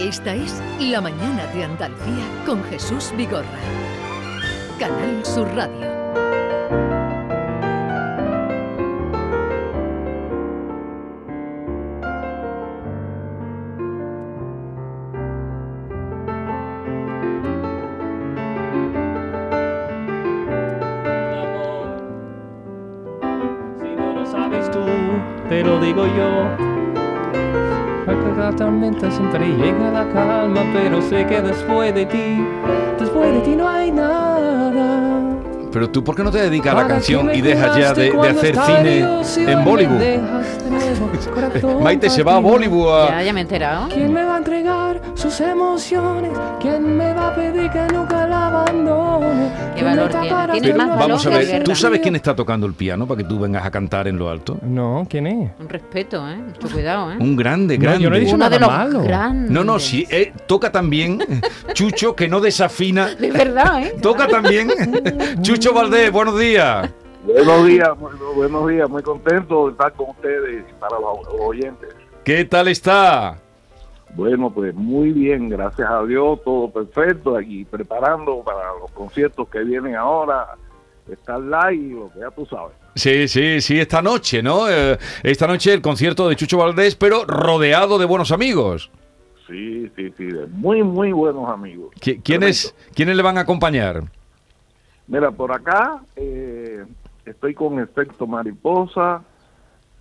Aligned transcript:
Esta 0.00 0.32
es 0.32 0.62
La 0.78 1.00
Mañana 1.00 1.44
de 1.52 1.64
Andalucía 1.64 2.24
con 2.46 2.62
Jesús 2.64 3.12
Vigorra. 3.16 3.44
Canal 4.78 5.26
Sur 5.26 5.48
Radio. 5.56 5.88
Si 23.80 23.96
no 23.96 24.12
lo 24.14 24.24
sabes 24.24 24.70
tú, 24.70 24.86
te 25.48 25.64
lo 25.64 25.80
digo 25.80 26.06
yo. 26.06 26.67
La 28.38 28.52
tormenta 28.54 29.10
siempre 29.10 29.48
llega 29.48 29.90
la 29.90 30.08
calma, 30.12 30.62
pero 30.72 31.02
sé 31.02 31.26
que 31.26 31.42
después 31.42 31.92
de 31.92 32.06
ti, 32.06 32.44
después 32.98 33.34
de 33.34 33.40
ti 33.40 33.56
no 33.56 33.68
hay 33.68 33.90
nada. 33.90 35.18
Pero 35.72 35.90
tú, 35.90 36.04
¿por 36.04 36.14
qué 36.14 36.22
no 36.22 36.30
te 36.30 36.38
dedicas 36.38 36.72
a 36.74 36.82
la 36.82 36.86
canción 36.86 37.34
y 37.34 37.40
dejas 37.40 37.76
ya 37.76 37.92
de, 37.92 38.12
de 38.12 38.28
hacer 38.28 38.56
cine 38.56 39.52
en 39.52 39.64
Bollywood? 39.64 40.00
Maite 41.82 42.08
se 42.08 42.22
va 42.22 42.36
a. 42.36 42.38
Bollywood 42.38 43.06
a... 43.06 43.08
Ya, 43.08 43.22
ya 43.24 43.32
me 43.32 43.40
he 43.40 43.42
enterado. 43.42 43.88
¿Quién 43.88 44.12
me 44.12 44.24
va 44.24 44.36
a 44.36 44.38
entregar 44.38 45.00
sus 45.14 45.40
emociones? 45.40 46.30
¿Quién 46.60 46.96
me 46.96 47.12
va 47.12 47.28
a 47.28 47.34
pedir 47.34 47.70
que 47.70 47.86
nunca 47.92 48.26
la 48.26 48.46
abandone? 48.46 49.47
Qué 49.78 49.84
¿Quién 49.84 49.96
valor 49.96 50.50
tiene. 50.60 50.74
más 50.78 50.88
valor 50.88 50.98
Vamos 51.08 51.26
a 51.26 51.30
ver. 51.30 51.62
¿tú 51.64 51.74
sabes 51.74 52.00
quién 52.00 52.16
está 52.16 52.34
tocando 52.34 52.66
el 52.66 52.74
piano 52.74 53.06
para 53.06 53.18
que 53.18 53.24
tú 53.24 53.38
vengas 53.38 53.64
a 53.64 53.70
cantar 53.70 54.08
en 54.08 54.18
lo 54.18 54.28
alto? 54.28 54.58
No, 54.62 55.06
¿quién 55.08 55.26
es? 55.26 55.50
Un 55.60 55.68
respeto, 55.68 56.28
¿eh? 56.28 56.36
Mucho 56.36 56.68
cuidado, 56.74 57.12
¿eh? 57.12 57.16
Un 57.20 57.36
grande, 57.36 57.76
No, 57.78 57.82
grande. 57.82 58.02
yo 58.04 58.10
no 58.10 58.16
he 58.16 58.20
dicho 58.20 58.34
Uno 58.34 58.44
nada 58.44 58.56
de 58.56 58.60
los 58.60 58.68
malo. 58.68 59.02
grandes. 59.02 59.50
No, 59.50 59.64
no, 59.64 59.78
sí, 59.78 60.06
eh, 60.10 60.32
toca 60.46 60.72
también 60.72 61.20
Chucho, 61.74 62.14
que 62.16 62.28
no 62.28 62.40
desafina. 62.40 63.14
De 63.14 63.30
verdad, 63.30 63.82
¿eh? 63.82 63.94
Toca 64.02 64.26
también 64.26 64.68
Chucho 65.42 65.72
Valdés, 65.72 66.10
buenos 66.10 66.38
días. 66.38 66.90
Buenos 67.24 67.66
días, 67.66 67.88
muy, 67.98 68.10
buenos 68.36 68.68
días, 68.68 68.88
muy 68.88 69.02
contento 69.02 69.66
de 69.66 69.72
estar 69.72 69.92
con 69.92 70.10
ustedes 70.10 70.64
y 70.68 70.72
para 70.80 70.96
los 70.98 71.18
oyentes. 71.40 71.90
¿Qué 72.24 72.44
tal 72.44 72.68
está? 72.68 73.38
Bueno, 74.18 74.50
pues 74.50 74.74
muy 74.74 75.12
bien, 75.12 75.48
gracias 75.48 75.88
a 75.88 76.02
Dios, 76.02 76.42
todo 76.42 76.68
perfecto 76.72 77.40
y 77.40 77.64
preparando 77.64 78.42
para 78.42 78.72
los 78.80 78.90
conciertos 78.90 79.48
que 79.48 79.60
vienen 79.60 79.94
ahora, 79.94 80.56
estar 81.08 81.38
live 81.38 81.94
lo 82.00 82.10
que 82.12 82.18
ya 82.18 82.30
tú 82.32 82.44
sabes. 82.44 82.74
Sí, 82.96 83.28
sí, 83.28 83.60
sí, 83.60 83.78
esta 83.78 84.02
noche, 84.02 84.42
¿no? 84.42 84.68
Eh, 84.68 84.98
esta 85.22 85.46
noche 85.46 85.72
el 85.72 85.80
concierto 85.80 86.28
de 86.28 86.34
Chucho 86.34 86.58
Valdés, 86.58 86.96
pero 86.96 87.24
rodeado 87.26 87.96
de 87.96 88.06
buenos 88.06 88.32
amigos. 88.32 88.90
Sí, 89.46 89.88
sí, 89.94 90.12
sí, 90.16 90.24
de 90.24 90.48
muy, 90.48 90.82
muy 90.82 91.12
buenos 91.12 91.48
amigos. 91.48 91.94
¿Qui- 92.00 92.20
¿Quiénes, 92.20 92.74
¿Quiénes 92.96 93.14
le 93.16 93.22
van 93.22 93.38
a 93.38 93.42
acompañar? 93.42 94.02
Mira, 95.06 95.30
por 95.30 95.52
acá 95.52 96.00
eh, 96.16 96.84
estoy 97.24 97.54
con 97.54 97.78
Efecto 97.78 98.26
Mariposa, 98.26 99.22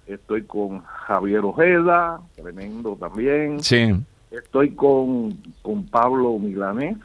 estoy 0.08 0.44
con 0.44 0.81
Javier 0.83 1.41
Ojeda, 1.44 2.22
tremendo 2.36 2.95
también. 3.00 3.61
Sí. 3.63 3.95
Estoy 4.31 4.72
con, 4.72 5.38
con 5.61 5.86
Pablo 5.88 6.38
Milanés, 6.39 6.97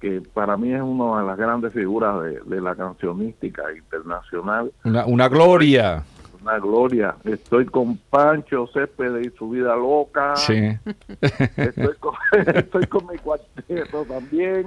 que 0.00 0.20
para 0.34 0.56
mí 0.56 0.72
es 0.72 0.82
una 0.82 1.20
de 1.20 1.26
las 1.26 1.36
grandes 1.38 1.72
figuras 1.72 2.22
de, 2.22 2.40
de 2.40 2.60
la 2.60 2.74
cancionística 2.74 3.62
internacional, 3.76 4.70
Una, 4.84 5.06
una 5.06 5.28
gloria. 5.28 6.04
una 6.42 6.58
gloria. 6.58 7.16
Estoy 7.24 7.64
con 7.66 7.96
Pancho 8.10 8.66
Céspedes 8.68 9.26
y 9.26 9.36
su 9.36 9.50
vida 9.50 9.74
loca. 9.74 10.36
Sí. 10.36 10.76
Estoy 11.56 11.94
con, 11.98 12.14
estoy 12.54 12.86
con 12.86 13.06
mi 13.06 13.18
cuarteto 13.18 14.04
también. 14.04 14.66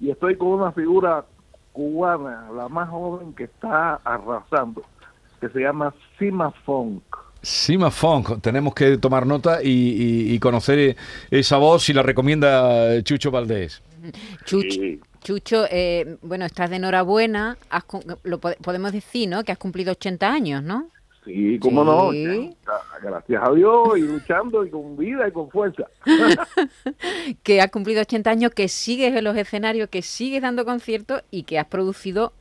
Y 0.00 0.10
estoy 0.10 0.36
con 0.36 0.48
una 0.48 0.72
figura 0.72 1.24
cubana, 1.72 2.46
la 2.54 2.68
más 2.68 2.88
joven 2.88 3.32
que 3.34 3.44
está 3.44 3.94
arrasando, 4.04 4.82
que 5.42 5.48
se 5.50 5.60
llama 5.60 5.92
Sima 6.18 6.50
Funk. 6.64 7.02
Sima 7.42 7.90
Funk, 7.90 8.40
tenemos 8.40 8.72
que 8.74 8.96
tomar 8.98 9.26
nota 9.26 9.62
y, 9.62 9.68
y- 9.68 10.32
y 10.34 10.38
conocer 10.38 10.96
esa 11.30 11.56
voz 11.58 11.82
si 11.82 11.92
la 11.92 12.02
recomienda 12.02 13.02
Chucho 13.02 13.30
Valdés. 13.32 13.82
Chucho, 14.44 14.70
Sí. 14.70 15.00
Chucho, 15.22 15.64
eh, 15.70 16.16
bueno, 16.22 16.44
estás 16.44 16.70
de 16.70 16.76
enhorabuena. 16.76 17.56
Has 17.70 17.84
lo 18.24 18.38
po- 18.38 18.54
podemos 18.62 18.92
decir, 18.92 19.28
¿no? 19.28 19.44
Que 19.44 19.52
has 19.52 19.58
cumplido 19.58 19.92
80 19.92 20.32
años, 20.32 20.62
¿no? 20.64 20.88
Sí, 21.24 21.58
cómo 21.60 21.84
no. 21.84 22.10
Sí. 22.10 22.56
Gracias 23.02 23.42
a 23.48 23.52
Dios 23.52 23.96
y 23.96 24.00
luchando 24.00 24.64
y 24.64 24.70
con 24.70 24.96
vida 24.96 25.28
y 25.28 25.30
con 25.32 25.48
fuerza. 25.50 25.84
Que 27.42 27.60
has 27.60 27.70
cumplido 27.70 28.00
80 28.02 28.30
años, 28.30 28.52
que 28.52 28.68
sigues 28.68 29.14
en 29.14 29.24
los 29.24 29.36
escenarios, 29.36 29.88
que 29.88 30.02
sigues 30.02 30.42
dando 30.42 30.64
conciertos 30.64 31.22
y 31.30 31.44
que 31.44 31.58
has 31.58 31.66
producido 31.66 32.32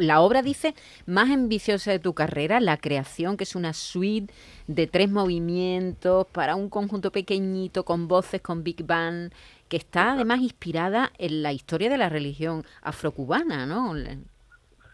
la 0.00 0.20
obra, 0.20 0.42
dice, 0.42 0.74
más 1.06 1.30
ambiciosa 1.30 1.90
de 1.90 1.98
tu 1.98 2.14
carrera, 2.14 2.60
la 2.60 2.76
creación, 2.76 3.36
que 3.36 3.44
es 3.44 3.54
una 3.54 3.72
suite 3.72 4.32
de 4.66 4.86
tres 4.86 5.10
movimientos 5.10 6.26
para 6.26 6.56
un 6.56 6.68
conjunto 6.68 7.12
pequeñito, 7.12 7.84
con 7.84 8.08
voces, 8.08 8.40
con 8.40 8.64
Big 8.64 8.84
Band, 8.84 9.32
que 9.68 9.76
está 9.76 10.12
además 10.12 10.40
inspirada 10.40 11.12
en 11.18 11.42
la 11.42 11.52
historia 11.52 11.90
de 11.90 11.98
la 11.98 12.08
religión 12.08 12.64
afrocubana, 12.82 13.66
¿no? 13.66 13.94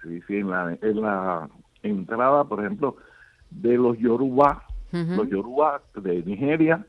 Sí, 0.02 0.20
sí, 0.26 0.36
en 0.36 0.50
la, 0.50 0.76
en 0.80 1.00
la 1.00 1.48
entrada, 1.82 2.44
por 2.44 2.60
ejemplo, 2.60 2.96
de 3.50 3.76
los 3.76 3.98
Yoruba, 3.98 4.64
los 4.92 5.28
Yoruba 5.28 5.82
de 5.94 6.22
Nigeria, 6.22 6.84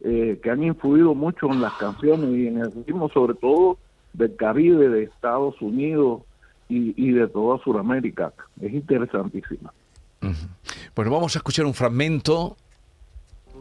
eh, 0.00 0.38
que 0.42 0.50
han 0.50 0.62
influido 0.62 1.14
mucho 1.14 1.50
en 1.50 1.62
las 1.62 1.72
canciones 1.74 2.28
y 2.30 2.48
en 2.48 2.58
el 2.58 2.72
ritmo, 2.72 3.08
sobre 3.08 3.34
todo 3.34 3.78
del 4.12 4.36
Caribe, 4.36 4.88
de 4.88 5.04
Estados 5.04 5.60
Unidos 5.62 6.22
y, 6.68 6.94
y 6.96 7.12
de 7.12 7.28
toda 7.28 7.58
Sudamérica. 7.62 8.32
Es 8.60 8.72
interesantísima. 8.72 9.72
Bueno, 10.94 11.10
vamos 11.10 11.36
a 11.36 11.38
escuchar 11.38 11.66
un 11.66 11.74
fragmento. 11.74 12.56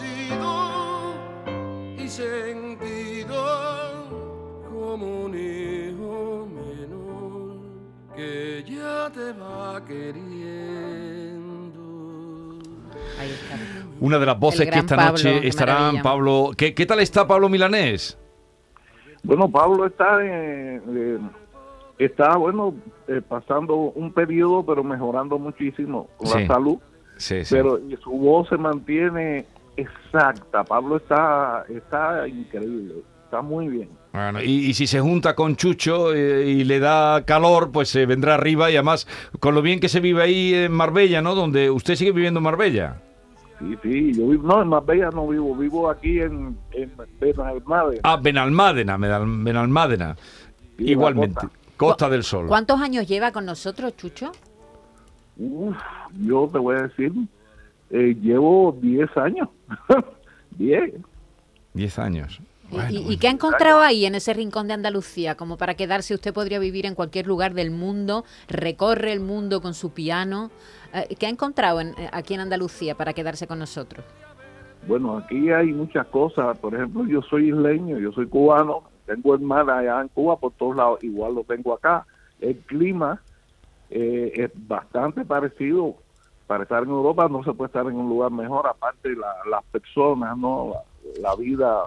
y 1.97 2.09
sentido 2.09 3.37
como 4.71 5.25
un 5.25 5.35
hijo 5.35 6.49
menor 6.53 7.57
que 8.15 8.65
ya 8.69 9.11
te 9.13 9.33
va 9.33 9.83
queriendo. 9.87 10.56
Una 14.01 14.19
de 14.19 14.27
las 14.27 14.39
voces 14.39 14.69
que 14.71 14.79
esta 14.79 14.97
Pablo, 14.97 15.13
noche 15.13 15.47
estarán 15.49 15.77
maravilla. 15.81 16.03
Pablo. 16.03 16.51
¿Qué, 16.57 16.75
qué 16.75 16.85
tal 16.87 17.01
está 17.01 17.27
Pablo 17.27 17.49
Milanés? 17.49 18.19
Bueno, 19.23 19.49
Pablo 19.51 19.87
está, 19.87 20.19
eh, 20.23 20.81
eh, 20.87 21.19
está 21.99 22.37
bueno, 22.37 22.75
eh, 23.09 23.21
pasando 23.27 23.75
un 23.77 24.13
periodo, 24.13 24.65
pero 24.65 24.85
mejorando 24.85 25.39
muchísimo 25.39 26.09
con 26.17 26.27
Sí. 26.29 26.41
la 26.41 26.47
salud. 26.47 26.79
Sí, 27.17 27.45
sí. 27.45 27.55
pero 27.55 27.79
y 27.79 27.97
su 27.97 28.11
voz 28.11 28.49
se 28.51 28.59
mantiene 28.59 29.47
exacta. 29.77 30.63
Pablo 30.65 30.99
está 30.99 31.65
está 31.75 32.29
increíble, 32.29 32.97
está 33.25 33.41
muy 33.41 33.69
bien. 33.69 33.89
Bueno, 34.13 34.43
y, 34.43 34.67
y 34.67 34.75
si 34.75 34.87
se 34.87 35.01
junta 35.01 35.35
con 35.35 35.57
Chucho 35.57 36.15
eh, 36.15 36.47
y 36.47 36.65
le 36.65 36.79
da 36.79 37.25
calor, 37.25 37.71
pues 37.73 37.89
se 37.89 38.05
vendrá 38.07 38.35
arriba 38.35 38.71
y 38.71 38.77
además 38.77 39.07
con 39.41 39.55
lo 39.55 39.63
bien 39.63 39.81
que 39.81 39.89
se 39.89 40.01
vive 40.01 40.23
ahí 40.23 40.55
en 40.55 40.73
Marbella, 40.73 41.23
¿no? 41.23 41.35
Donde 41.35 41.71
usted 41.71 41.95
sigue 41.97 42.13
viviendo 42.13 42.39
en 42.41 42.45
Marbella. 42.45 43.03
Sí, 43.59 43.75
sí, 43.83 44.13
yo 44.15 44.29
vivo, 44.29 44.43
no, 44.47 44.61
en 44.63 44.69
Marbella 44.69 45.11
no 45.11 45.27
vivo, 45.29 45.55
vivo 45.57 45.89
aquí 45.89 46.21
en, 46.21 46.57
en 46.73 46.93
Benalmádena. 47.19 48.01
Ah, 48.05 48.17
Benalmádena, 48.17 48.97
Benal- 48.99 49.43
Benalmádena. 49.45 50.17
Sí, 50.77 50.91
Igualmente. 50.91 51.35
costa. 51.41 51.51
Costa 51.77 52.09
del 52.11 52.23
Sol. 52.23 52.47
¿Cuántos 52.49 52.81
años 52.81 53.07
lleva 53.09 53.33
con 53.33 53.45
nosotros, 53.47 53.97
Chucho? 53.97 54.33
Uf, 55.39 55.77
yo 56.21 56.49
te 56.53 56.59
voy 56.59 56.77
a 56.77 56.83
decir, 56.83 57.13
eh, 57.91 58.15
llevo 58.21 58.77
10 58.81 59.15
años. 59.17 59.49
10. 60.59 60.95
Diez 61.75 61.99
años. 61.99 62.41
¿Y- 62.71 62.75
Bueno, 62.75 63.11
¿Y, 63.13 63.17
qué 63.19 63.29
ha 63.29 63.31
encontrado 63.31 63.81
ahí 63.81 64.07
en 64.07 64.15
ese 64.15 64.35
rincón 64.35 64.67
de 64.69 64.75
Andalucía? 64.75 65.37
Como 65.37 65.57
para 65.57 65.75
quedarse, 65.75 66.15
usted 66.15 66.35
podría 66.35 66.59
vivir 66.59 66.85
en 66.87 66.95
cualquier 66.95 67.27
lugar 67.27 67.55
del 67.55 67.71
mundo, 67.71 68.25
recorre 68.49 69.13
el 69.13 69.21
mundo 69.21 69.61
con 69.61 69.75
su 69.75 69.91
piano. 69.91 70.51
Eh, 70.93 71.15
¿Qué 71.19 71.27
ha 71.27 71.31
encontrado 71.31 71.81
en- 71.81 71.91
eh, 71.99 72.09
aquí 72.13 72.35
en 72.35 72.41
Andalucía 72.41 72.95
para 72.97 73.13
quedarse 73.13 73.47
con 73.47 73.59
nosotros? 73.59 74.05
Bueno, 74.89 75.17
aquí 75.19 75.51
hay 75.51 75.73
muchas 75.73 76.07
cosas. 76.09 76.59
Por 76.59 76.75
ejemplo, 76.75 77.05
yo 77.07 77.23
soy 77.23 77.49
isleño, 77.51 77.99
yo 77.99 78.13
soy 78.13 78.27
cubano, 78.27 78.83
tengo 79.05 79.35
hermanas 79.35 79.79
allá 79.79 80.01
en 80.01 80.09
Cuba 80.09 80.37
por 80.37 80.53
todos 80.53 80.77
lados, 80.77 81.03
igual 81.03 81.35
lo 81.35 81.45
tengo 81.45 81.73
acá. 81.75 82.07
El 82.41 82.57
clima 82.59 83.21
eh, 83.91 84.33
es 84.35 84.51
bastante 84.55 85.25
parecido. 85.25 85.95
Para 86.49 86.63
estar 86.65 86.83
en 86.85 86.91
Europa 86.91 87.29
no 87.29 87.43
se 87.43 87.53
puede 87.53 87.67
estar 87.69 87.87
en 87.87 87.97
un 87.97 88.09
lugar 88.09 88.31
mejor, 88.31 88.67
aparte 88.69 89.11
la, 89.17 89.35
las 89.51 89.65
personas, 89.65 90.37
no, 90.39 90.73
la, 91.15 91.31
la 91.31 91.35
vida, 91.37 91.83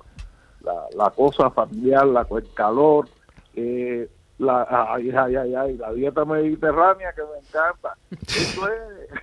la, 0.62 0.86
la 0.96 1.10
cosa 1.12 1.50
familiar, 1.50 2.06
la, 2.06 2.26
el 2.30 2.54
calor. 2.54 3.08
Eh, 3.56 4.10
la, 4.40 4.66
ay, 4.94 5.12
ay, 5.12 5.36
ay, 5.36 5.78
la 5.78 5.92
dieta 5.92 6.24
mediterránea 6.26 7.14
que 7.14 7.22
me 7.24 7.40
encanta. 7.40 7.96
Eso 8.28 8.68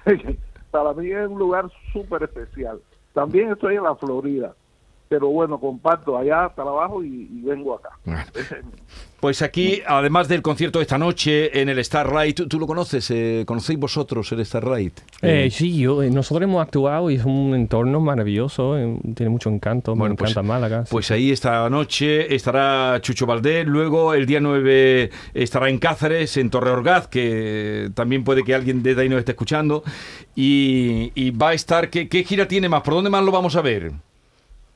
es, 0.05 0.37
para 0.71 0.93
mí 0.93 1.11
es 1.11 1.27
un 1.27 1.38
lugar 1.38 1.71
súper 1.93 2.25
especial. 2.25 2.81
También 3.15 3.50
estoy 3.50 3.77
en 3.77 3.85
la 3.85 3.94
Florida, 3.94 4.55
pero 5.08 5.29
bueno, 5.29 5.58
comparto 5.61 6.17
allá 6.19 6.50
trabajo 6.55 7.03
y, 7.05 7.29
y 7.32 7.41
vengo 7.43 7.75
acá. 7.75 7.91
Pues 9.20 9.41
aquí, 9.41 9.81
además 9.87 10.29
del 10.29 10.43
concierto 10.43 10.79
de 10.79 10.82
esta 10.82 10.99
noche 10.99 11.61
en 11.61 11.69
el 11.70 11.82
Starlight, 11.82 12.37
¿tú, 12.37 12.49
tú 12.49 12.58
lo 12.61 12.67
conoces? 12.67 13.11
Eh, 13.11 13.44
¿Conocéis 13.47 13.79
vosotros 13.79 14.31
el 14.32 14.44
Starlight? 14.44 14.93
Eh, 15.23 15.49
sí, 15.50 15.79
yo, 15.79 16.03
eh, 16.03 16.11
nosotros 16.11 16.44
hemos 16.44 16.61
actuado 16.62 17.11
y 17.11 17.14
es 17.14 17.25
un 17.25 17.55
entorno 17.55 17.99
maravilloso, 18.00 18.76
eh, 18.79 18.99
tiene 19.14 19.31
mucho 19.31 19.49
encanto, 19.49 19.94
Bueno, 19.97 20.12
me 20.14 20.19
pues- 20.19 20.32
encanta 20.32 20.47
Málaga. 20.47 20.85
sí. 20.85 20.91
Pues 20.93 21.11
ahí 21.11 21.31
esta 21.32 21.69
noche 21.70 22.35
estará 22.35 23.00
Chucho 23.00 23.25
Valdés, 23.26 23.67
luego 23.67 24.12
el 24.12 24.26
día 24.26 24.38
9 24.41 25.11
estará 25.35 25.70
en 25.70 25.79
Cáceres, 25.79 26.37
en 26.37 26.50
Torreorgaz, 26.50 27.09
que 27.09 27.91
también 27.94 28.23
puede 28.23 28.44
que 28.44 28.55
alguien 28.55 28.82
de 28.82 29.00
ahí 29.00 29.09
nos 29.09 29.20
esté 29.20 29.32
escuchando, 29.32 29.82
y, 30.35 31.11
y 31.14 31.31
va 31.31 31.49
a 31.50 31.55
estar, 31.55 31.88
¿qué, 31.91 32.09
¿qué 32.09 32.23
gira 32.23 32.47
tiene 32.47 32.69
más? 32.69 32.82
¿Por 32.82 32.94
dónde 32.94 33.09
más 33.11 33.25
lo 33.25 33.32
vamos 33.32 33.56
a 33.56 33.62
ver? 33.62 33.93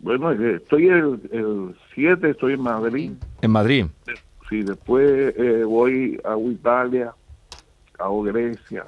Bueno, 0.00 0.32
eh, 0.32 0.56
estoy 0.56 0.88
el, 0.88 1.20
el 1.32 1.76
7, 1.94 2.30
estoy 2.30 2.54
en 2.54 2.62
Madrid. 2.62 3.12
En 3.42 3.50
Madrid. 3.50 3.86
Sí, 4.48 4.62
después 4.62 5.34
eh, 5.36 5.62
voy 5.64 6.18
a 6.24 6.36
Italia, 6.38 7.12
a 7.98 8.08
Grecia, 8.24 8.84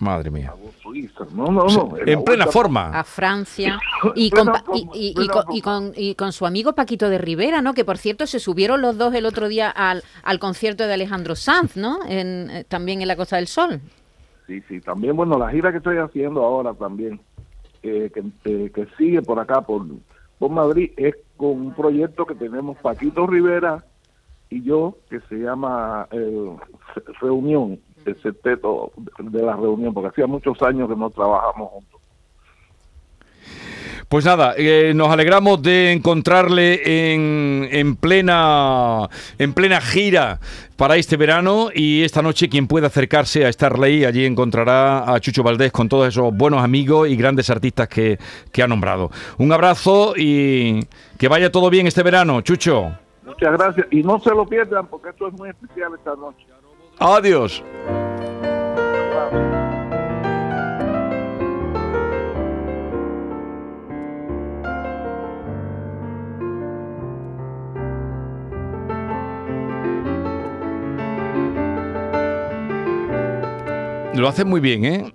Madre 0.00 0.30
mía. 0.30 0.52
a 0.54 0.80
Suiza. 0.82 1.24
No, 1.34 1.46
no, 1.46 1.64
no. 1.66 1.96
En 1.98 2.22
plena 2.22 2.44
vuelta- 2.44 2.46
forma. 2.52 2.86
a 2.98 3.02
Francia 3.02 3.80
y 4.14 4.30
con, 4.30 4.48
y, 4.94 5.12
con, 5.12 5.26
y 5.52 5.60
forma. 5.60 5.62
con- 5.62 5.92
y 5.96 6.14
con 6.14 6.32
su 6.32 6.46
amigo 6.46 6.72
Paquito 6.74 7.10
de 7.10 7.18
Rivera, 7.18 7.60
¿no? 7.62 7.74
Que 7.74 7.84
por 7.84 7.98
cierto 7.98 8.24
se 8.28 8.38
subieron 8.38 8.80
los 8.80 8.96
dos 8.96 9.12
el 9.14 9.26
otro 9.26 9.48
día 9.48 9.68
al, 9.70 10.04
al 10.22 10.38
concierto 10.38 10.86
de 10.86 10.94
Alejandro 10.94 11.34
Sanz, 11.34 11.76
¿no? 11.76 11.98
En, 12.08 12.48
eh, 12.48 12.64
también 12.68 13.02
en 13.02 13.08
la 13.08 13.16
Costa 13.16 13.36
del 13.36 13.48
Sol. 13.48 13.80
Sí, 14.46 14.62
sí, 14.68 14.80
también, 14.80 15.16
bueno, 15.16 15.36
la 15.36 15.50
gira 15.50 15.72
que 15.72 15.78
estoy 15.78 15.96
haciendo 15.98 16.44
ahora 16.44 16.72
también, 16.74 17.20
eh, 17.82 18.10
que, 18.14 18.22
eh, 18.44 18.70
que 18.72 18.86
sigue 18.96 19.20
por 19.20 19.40
acá, 19.40 19.60
por, 19.62 19.84
por 20.38 20.50
Madrid, 20.50 20.92
es 20.96 21.14
con 21.36 21.50
un 21.50 21.74
proyecto 21.74 22.26
que 22.26 22.34
tenemos 22.34 22.76
Paquito 22.78 23.26
Rivera 23.26 23.84
y 24.50 24.62
yo, 24.62 24.96
que 25.10 25.20
se 25.28 25.36
llama 25.36 26.08
Reunión, 27.20 27.78
el 28.04 28.22
septeto 28.22 28.92
de 29.18 29.42
la 29.42 29.56
reunión, 29.56 29.92
porque 29.92 30.08
hacía 30.08 30.26
muchos 30.26 30.60
años 30.62 30.88
que 30.88 30.96
no 30.96 31.10
trabajamos 31.10 31.70
juntos. 31.70 31.97
Pues 34.08 34.24
nada, 34.24 34.54
eh, 34.56 34.92
nos 34.94 35.10
alegramos 35.10 35.60
de 35.60 35.92
encontrarle 35.92 37.12
en, 37.12 37.68
en 37.70 37.94
plena 37.94 39.06
en 39.38 39.52
plena 39.52 39.82
gira 39.82 40.40
para 40.78 40.96
este 40.96 41.18
verano 41.18 41.68
y 41.74 42.02
esta 42.04 42.22
noche 42.22 42.48
quien 42.48 42.68
pueda 42.68 42.86
acercarse 42.86 43.44
a 43.44 43.52
Starley 43.52 44.06
allí 44.06 44.24
encontrará 44.24 45.12
a 45.12 45.20
Chucho 45.20 45.42
Valdés 45.42 45.72
con 45.72 45.90
todos 45.90 46.08
esos 46.08 46.34
buenos 46.34 46.64
amigos 46.64 47.06
y 47.10 47.16
grandes 47.16 47.50
artistas 47.50 47.86
que, 47.88 48.18
que 48.50 48.62
ha 48.62 48.66
nombrado. 48.66 49.10
Un 49.36 49.52
abrazo 49.52 50.14
y 50.16 50.80
que 51.18 51.28
vaya 51.28 51.52
todo 51.52 51.68
bien 51.68 51.86
este 51.86 52.02
verano, 52.02 52.40
Chucho. 52.40 52.90
Muchas 53.26 53.52
gracias 53.58 53.86
y 53.90 54.02
no 54.02 54.18
se 54.20 54.30
lo 54.30 54.46
pierdan 54.46 54.86
porque 54.86 55.10
esto 55.10 55.28
es 55.28 55.34
muy 55.34 55.50
especial 55.50 55.92
esta 55.94 56.14
noche. 56.16 56.46
Adiós. 56.98 57.62
Lo 74.18 74.26
hace 74.28 74.44
muy 74.44 74.60
bien, 74.60 74.84
¿eh? 74.84 75.14